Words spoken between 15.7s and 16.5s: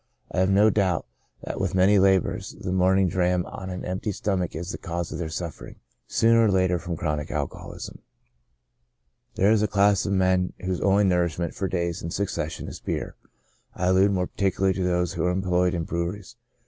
in breweries.